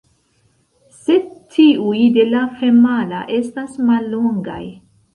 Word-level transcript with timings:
Sed 1.01 1.27
tiuj 1.57 2.01
de 2.17 2.27
la 2.33 2.43
femala 2.65 3.23
estas 3.39 3.81
mallongaj. 3.93 4.61